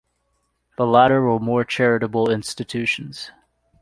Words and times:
The 0.79 0.87
latter 0.87 1.21
were 1.21 1.37
more 1.39 1.63
charitable 1.63 2.31
institutions. 2.31 3.29